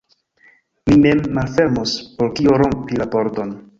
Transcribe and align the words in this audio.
Mi 0.91 0.95
mem 1.03 1.21
malfermos, 1.39 1.93
por 2.17 2.33
kio 2.41 2.57
rompi 2.63 2.99
la 3.03 3.09
pordon? 3.19 3.55